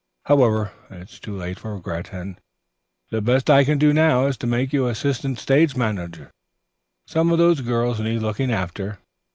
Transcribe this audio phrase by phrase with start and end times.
[0.25, 2.41] "However it's too late for regret, and
[3.11, 6.31] the best I can do now is to make you assistant stage manager.
[7.05, 8.97] Some of those girls need looking after.